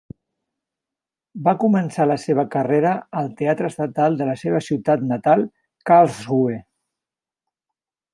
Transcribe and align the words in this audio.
Va 1.47 1.51
començar 1.63 2.07
la 2.11 2.15
seva 2.23 2.45
carrera 2.55 2.93
al 3.21 3.29
Teatre 3.41 3.69
Estatal 3.73 4.17
de 4.23 4.29
la 4.31 4.35
seva 4.45 4.63
ciutat 4.69 5.05
natal, 5.11 5.45
Karlsruhe. 5.91 6.57